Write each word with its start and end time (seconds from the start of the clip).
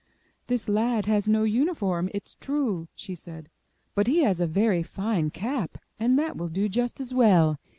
"This 0.47 0.67
lad 0.67 1.05
has 1.05 1.27
no 1.27 1.43
uniform, 1.43 2.09
it's 2.11 2.33
true," 2.33 2.87
she 2.95 3.13
said, 3.13 3.51
"but 3.93 4.07
he 4.07 4.23
has 4.23 4.39
a 4.39 4.47
very 4.47 4.81
fine 4.81 5.29
cap 5.29 5.77
and 5.99 6.17
that 6.17 6.35
will 6.35 6.47
do 6.47 6.67
just 6.67 6.99
as 6.99 7.13
well. 7.13 7.59